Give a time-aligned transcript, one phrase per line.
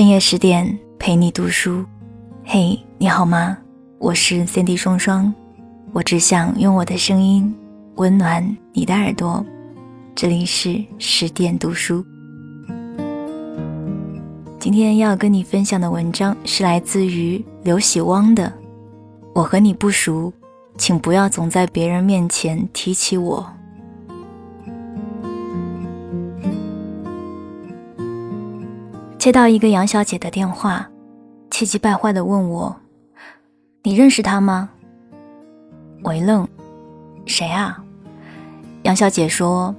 [0.00, 1.84] 深夜十点陪你读书，
[2.42, 3.58] 嘿，你好吗？
[3.98, 5.30] 我是 Cindy 双双，
[5.92, 7.54] 我只想用我的声音
[7.96, 9.44] 温暖你的耳朵。
[10.14, 12.02] 这里是十点读书。
[14.58, 18.50] 今天要跟你分享的文章是来自于刘喜汪的。
[19.34, 20.32] 我和你不熟，
[20.78, 23.46] 请不要总在别人面前提起我。
[29.20, 30.88] 接到一个杨小姐的电话，
[31.50, 32.74] 气急败坏的问我
[33.84, 34.70] ：“你认识他吗？”
[36.02, 36.48] 我一愣
[37.26, 37.84] ：“谁啊？”
[38.84, 39.74] 杨小姐说：“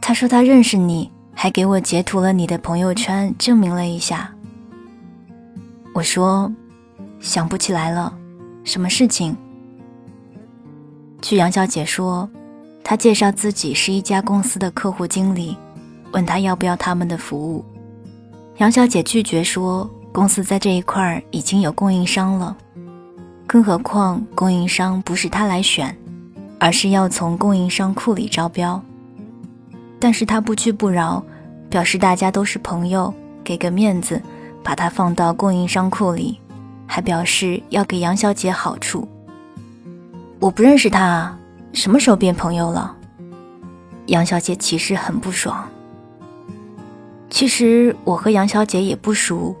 [0.00, 4.34] 他说他认识你，还给我截图了你的朋友圈，证明了一下。”
[5.92, 6.50] 我说
[7.20, 8.16] ：“想不起来了，
[8.64, 9.36] 什么事情？”
[11.20, 12.26] 据杨小姐说，
[12.82, 15.54] 她介绍自己是一家公司的客户经理，
[16.12, 17.62] 问她要不要他们的服务。
[18.58, 22.56] 杨小姐拒绝说：“公司在这一块已经有供应商了，
[23.46, 25.94] 更何况供应商不是她来选，
[26.58, 28.82] 而是要从供应商库里招标。”
[30.00, 31.22] 但是她不屈不挠，
[31.68, 33.12] 表示大家都是朋友，
[33.44, 34.22] 给个面子，
[34.64, 36.40] 把她放到供应商库里，
[36.86, 39.06] 还表示要给杨小姐好处。
[40.40, 41.36] 我不认识他，
[41.74, 42.96] 什么时候变朋友了？
[44.06, 45.68] 杨小姐其实很不爽。
[47.28, 49.54] 其实我和杨小姐也不熟，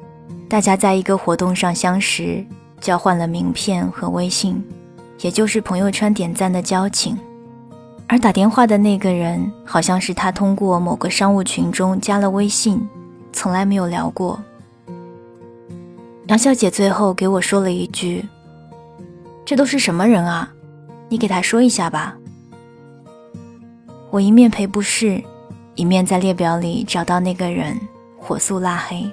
[0.48, 2.44] 大家在一个活动上相识，
[2.80, 4.64] 交换了名片和微信，
[5.20, 7.18] 也就是朋友圈点赞的交情。
[8.06, 12.80] 而打电话的那个人，好像是他通过某个商务群中加了微信，
[13.32, 14.40] 从来没有聊过。
[16.28, 18.24] 杨小姐最后给我说了一句
[19.44, 20.52] ：“这都是什么人啊？
[21.08, 22.16] 你给他说一下吧。”
[24.10, 25.22] 我一面赔不是。
[25.76, 27.78] 一面在列表里找到那个人，
[28.18, 29.04] 火速拉黑。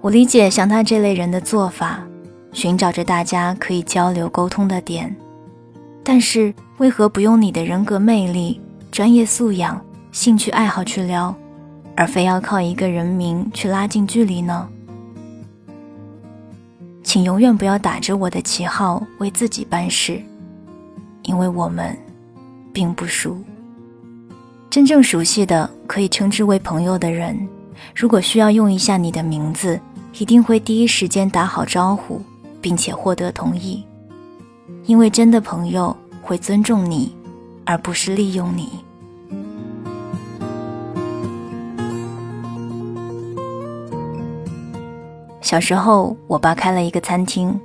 [0.00, 2.00] 我理解像他这类人的做法，
[2.52, 5.14] 寻找着大家可以交流沟通的点，
[6.02, 8.60] 但是为何不用你的人格魅力、
[8.90, 11.32] 专业素养、兴趣爱好去撩，
[11.94, 14.68] 而非要靠一个人名去拉近距离呢？
[17.04, 20.20] 请永远不要打着我的旗号为自己办事，
[21.22, 21.96] 因为我们
[22.72, 23.36] 并不熟。
[24.70, 27.36] 真正熟悉的可以称之为朋友的人，
[27.92, 29.80] 如果需要用一下你的名字，
[30.16, 32.22] 一定会第一时间打好招呼，
[32.60, 33.84] 并且获得同意，
[34.84, 37.12] 因为真的朋友会尊重你，
[37.64, 38.68] 而不是利用你。
[45.40, 47.58] 小时候，我爸开了一个餐厅，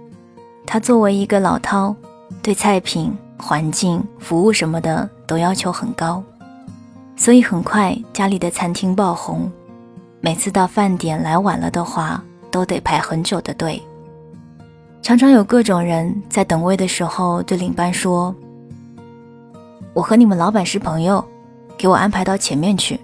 [0.65, 1.95] 他作为一个老饕，
[2.41, 6.23] 对菜品、环境、服务什么的都要求很高。
[7.15, 9.51] 所以很快家里的餐厅爆红，
[10.21, 13.81] 每次到饭点来晚了的话，都得排很久的队。
[15.01, 18.35] 常常有各种人在等位的时候对领班说
[19.93, 21.23] ：“我和你们老板是朋友，
[21.77, 22.99] 给我安排到前面去。”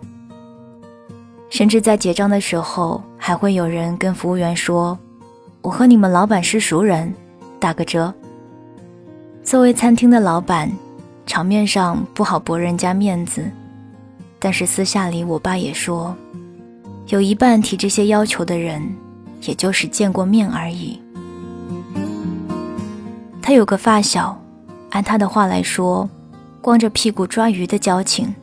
[1.49, 4.97] 甚至在结账的时候，还会有人跟服务员说
[5.61, 7.13] ：“我和你们老板是熟人，
[7.59, 8.13] 打个折。”
[9.43, 10.71] 作为餐厅的老板，
[11.25, 13.43] 场面上不好驳人家面子。
[14.43, 16.15] 但是私下里，我爸也说，
[17.09, 18.81] 有一半提这些要求的人，
[19.41, 20.99] 也就是见过面而已。
[23.39, 24.35] 他有个发小，
[24.89, 26.09] 按他的话来说，
[26.59, 28.33] 光着屁股抓鱼的交情，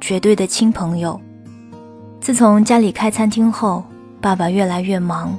[0.00, 1.20] 绝对的亲朋友。
[2.22, 3.84] 自从家里开餐厅后，
[4.22, 5.36] 爸爸越来越忙，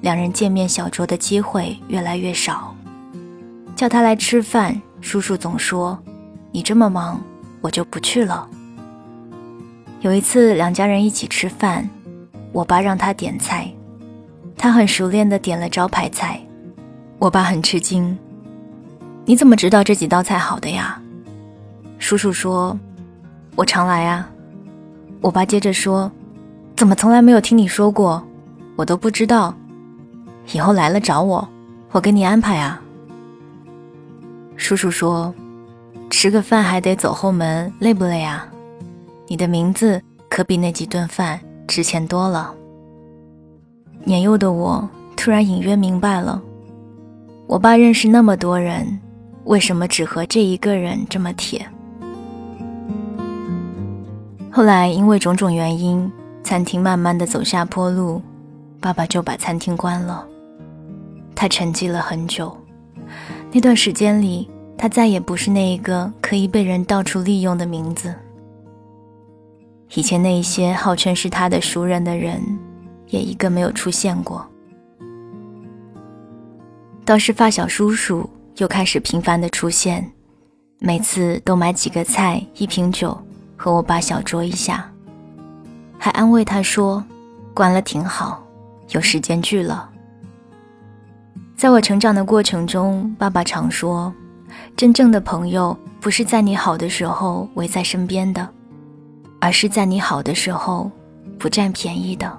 [0.00, 2.74] 两人见面小酌的机会越来越少。
[3.76, 5.98] 叫他来吃饭，叔叔总说
[6.52, 7.20] ：“你这么忙，
[7.60, 8.48] 我就不去了。”
[10.02, 11.88] 有一次，两家人一起吃饭，
[12.50, 13.72] 我爸让他点菜，
[14.58, 16.40] 他很熟练地点了招牌菜。
[17.20, 18.18] 我爸很吃惊
[19.24, 21.00] ：“你怎么知道这几道菜好的呀？”
[22.00, 22.76] 叔叔说
[23.54, 24.28] ：“我常来啊。”
[25.22, 26.10] 我爸接着说
[26.74, 28.20] ：“怎么从来没有听你说过？
[28.74, 29.54] 我都不知道。
[30.52, 31.48] 以后来了找我，
[31.92, 32.82] 我给你安排啊。”
[34.58, 35.32] 叔叔说
[36.10, 38.48] ：“吃个饭还得走后门，累不累啊？”
[39.32, 39.98] 你的名字
[40.28, 42.54] 可比那几顿饭值钱多了。
[44.04, 44.86] 年幼的我
[45.16, 46.42] 突然隐约明白了，
[47.46, 49.00] 我爸认识那么多人，
[49.44, 51.66] 为什么只和这一个人这么铁？
[54.50, 56.12] 后来因为种种原因，
[56.44, 58.20] 餐厅慢慢的走下坡路，
[58.82, 60.26] 爸爸就把餐厅关了。
[61.34, 62.54] 他沉寂了很久，
[63.50, 64.46] 那段时间里，
[64.76, 68.14] 他再也不是那一个可以被人到处利用的名字。
[69.94, 72.40] 以前那些号称是他的熟人的人，
[73.08, 74.46] 也一个没有出现过。
[77.04, 80.10] 倒是发小叔叔又开始频繁的出现，
[80.78, 83.20] 每次都买几个菜、一瓶酒
[83.54, 84.90] 和我爸小酌一下，
[85.98, 87.04] 还安慰他说
[87.52, 88.42] ：“关了挺好，
[88.90, 89.90] 有时间聚了。”
[91.54, 94.10] 在我成长的过程中，爸爸常说
[94.74, 98.48] ：“真正的朋友不是在你好的时候围在身边的，
[99.42, 100.88] 而是在你好的时候
[101.38, 102.38] 不占便宜的。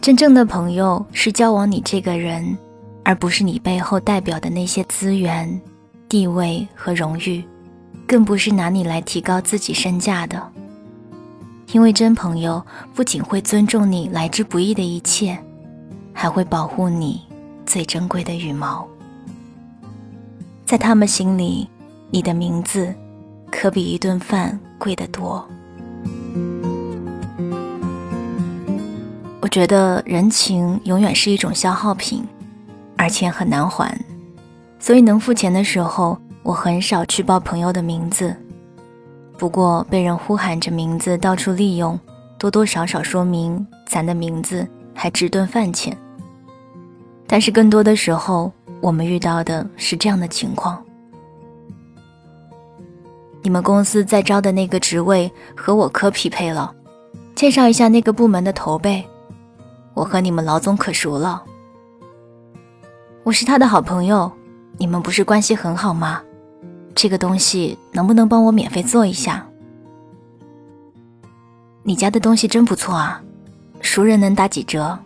[0.00, 2.56] 真正的朋友是交往你这个人。”
[3.06, 5.48] 而不是你背后代表的那些资源、
[6.08, 7.40] 地位和荣誉，
[8.04, 10.42] 更不是拿你来提高自己身价的。
[11.70, 12.60] 因为真朋友
[12.96, 15.38] 不仅会尊重你来之不易的一切，
[16.12, 17.22] 还会保护你
[17.64, 18.84] 最珍贵的羽毛。
[20.64, 21.68] 在他们心里，
[22.10, 22.92] 你的名字
[23.58, 25.42] 可比一顿饭贵得多。
[29.40, 32.22] 我觉得人情永远是一种消耗品。
[32.98, 33.94] 而且很难还，
[34.78, 38.34] 所以能付钱的时候，我很少去报朋友的名字。
[39.36, 42.00] 不过被人呼喊着名字到处利用，
[42.38, 45.96] 多多少少说明咱的名字还值顿饭钱。
[47.26, 48.50] 但是更多的时候，
[48.80, 50.82] 我们遇到的是这样的情况：
[53.46, 56.74] 你们公司在招的那个职位和我可匹配了，
[57.36, 59.06] 介绍一下那个部门的头呗。
[59.94, 61.44] 我和你们老总可熟了。
[63.22, 64.28] 我是他的好朋友，
[64.78, 66.20] 你们不是关系很好吗？
[66.92, 69.46] 这个东西能不能帮我免费做一下？
[71.84, 73.22] 你家的东西真不错啊，
[73.80, 74.98] 熟人能打几折？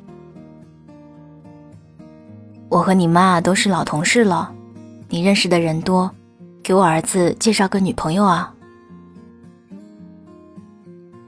[2.70, 4.50] 我和你妈都是老同事了，
[5.10, 6.10] 你认识的人多，
[6.70, 8.54] 给我儿子介绍个女朋友啊。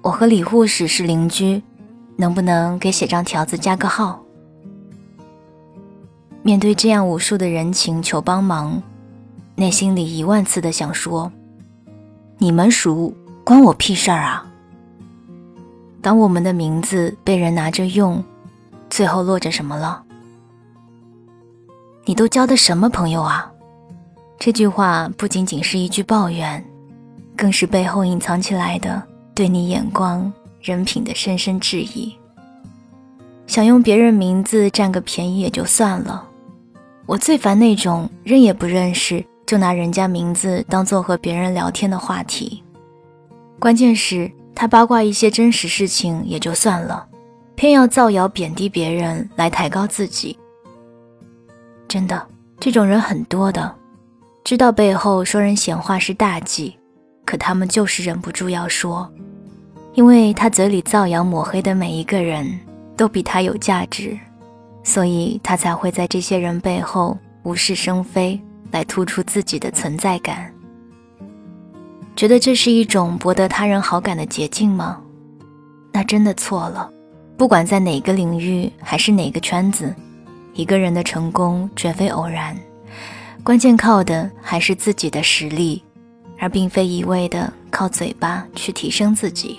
[0.00, 1.60] 我和李护士是邻居，
[2.14, 4.22] 能不能给写张条子加个号？
[6.44, 8.80] 面对这样无数的人情求帮忙，
[9.56, 11.32] 内心里一万次的想说
[12.38, 13.12] ：“你们熟，
[13.42, 14.46] 关我屁事儿啊！”
[16.00, 18.22] 当我们的名字被人拿着用，
[18.88, 20.04] 最后落着什么了？
[22.04, 23.48] 你都交的什么朋友啊？
[24.44, 26.64] 这句话不仅仅是一句抱怨，
[27.36, 29.00] 更是背后隐藏起来的
[29.36, 32.12] 对你眼光、人品的深深质疑。
[33.46, 36.28] 想用别人名字占个便宜也就算了。
[37.06, 42.64] 我最烦那种认也不认识就拿人家名字当做和别人聊天的话题，
[43.60, 47.06] 关键是他八卦一些真实事情也就算了，
[47.54, 50.36] 偏要造谣贬低别人来抬高自己。
[51.86, 52.26] 真的，
[52.58, 53.72] 这种人很多的，
[54.44, 56.76] 知道背后说人闲话是大忌，
[57.24, 59.10] 可他们就是忍不住要说，
[59.94, 62.58] 因为他嘴里造谣抹黑的每一个人
[62.96, 64.18] 都比他有价值。
[64.84, 68.40] 所以他才会在这些人背后无事生非，
[68.72, 70.52] 来突出自己的存在感。
[72.16, 75.00] 觉得这是一种博得他人好感的捷径吗？
[75.92, 76.90] 那真的错了。
[77.36, 79.94] 不管在哪个领域，还是哪个圈子，
[80.52, 82.56] 一个人的成功绝非偶然，
[83.44, 85.82] 关键靠的还是自己的实力，
[86.38, 89.58] 而并非一味的靠嘴巴去提升自己。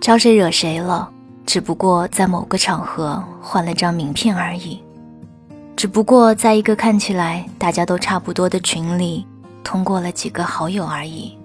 [0.00, 1.10] 招谁惹谁了？
[1.44, 4.82] 只不过在某个场合换了张名片而已，
[5.76, 9.26] 只不过在一个看起来大家都差不多的群里
[9.62, 11.36] 通过了几个好友而已，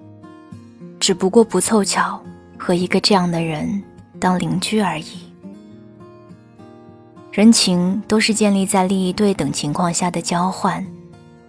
[0.98, 2.18] 只不过不凑巧
[2.56, 3.82] 和一个这样的人
[4.18, 5.25] 当邻居而已。
[7.36, 10.82] 人情都是建立在利益对等情况下的交换，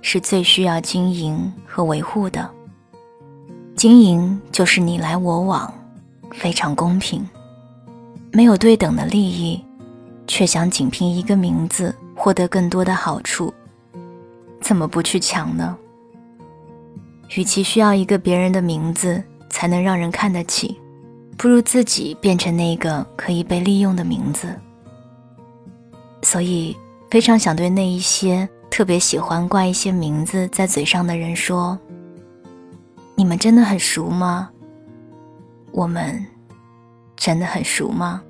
[0.02, 2.52] 是最需要经营和维护的。
[3.74, 5.74] 经营就是你来我往，
[6.32, 7.26] 非常公平。
[8.34, 9.64] 没有对等的利益，
[10.28, 13.54] 却想仅凭一个名字获得更多的好处，
[14.60, 15.78] 怎么不去抢呢？
[17.38, 20.78] 与其需要一个别人的名字才能让人看得起，
[21.38, 24.50] 不如自己变成那个可以被利用的名字。
[26.28, 26.76] 所以，
[27.10, 31.80] 非常想对那一些特别喜欢挂一些名字在嘴上的人说：
[33.16, 34.50] 你们真的很熟吗？
[35.72, 36.22] 我们。
[37.16, 38.22] 真的很熟吗？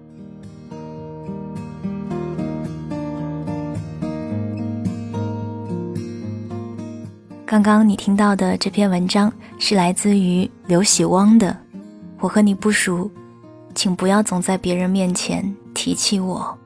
[7.48, 11.58] 刚刚你听到的这篇文章是来自于刘喜汪的。
[12.20, 13.10] 我和你不熟，
[13.74, 16.58] 请不要总在别人面前提起我。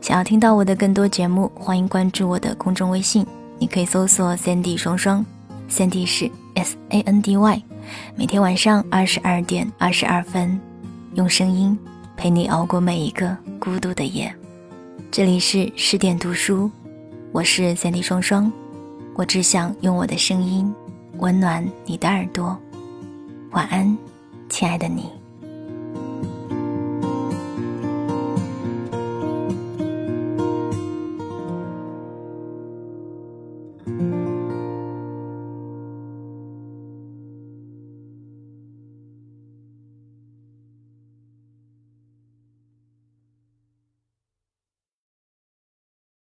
[0.00, 3.26] 想要听到我的更多节目，欢迎关注我的公众微信，
[3.58, 5.24] 你可以搜索 Sandy 双双
[5.68, 7.62] ，Cindy 是 SANDY
[8.16, 10.58] 每天晚上二十二点二十二分，
[11.14, 11.78] 用声音
[12.16, 14.34] 陪你熬过每一个孤独的夜。
[15.10, 16.70] 这里是十点读书，
[17.30, 18.50] 我是 Sandy 双双，
[19.14, 20.74] 我只想用我的声音
[21.18, 22.58] 温暖你的耳朵。
[23.50, 23.96] 晚安，
[24.48, 25.19] 亲爱的你。